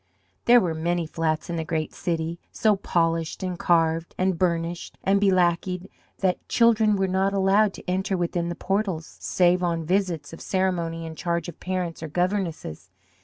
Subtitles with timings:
[0.45, 5.21] There were many flats in the great city, so polished and carved and burnished and
[5.21, 10.33] be lackeyed that children were not allowed to enter within the portals, save on visits
[10.33, 12.89] of ceremony in charge of parents or governesses.